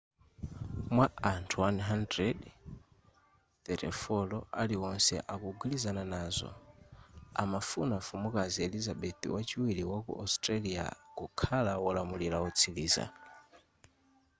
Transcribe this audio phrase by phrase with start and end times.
[0.95, 6.49] mwa anthu 100,34 aliwonse akugwilizana nazo
[7.43, 10.85] amafuna mfumukazi elizabeth wachiwiri waku australia
[11.17, 13.05] kukhala wolamula wotsiliza